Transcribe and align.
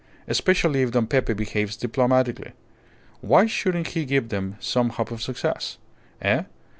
"Especially 0.27 0.81
if 0.81 0.89
Don 0.89 1.05
Pepe 1.05 1.33
behaves 1.33 1.77
diplomatically. 1.77 2.53
Why 3.21 3.45
shouldn't 3.45 3.89
he 3.89 4.03
give 4.03 4.29
them 4.29 4.57
some 4.59 4.89
hope 4.89 5.11
of 5.11 5.21
success? 5.21 5.77
Eh? 6.23 6.41